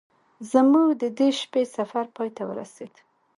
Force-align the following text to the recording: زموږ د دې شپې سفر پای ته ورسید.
زموږ 0.51 0.87
د 1.01 1.03
دې 1.17 1.29
شپې 1.39 1.63
سفر 1.75 2.05
پای 2.15 2.29
ته 2.37 2.43
ورسید. 2.49 2.93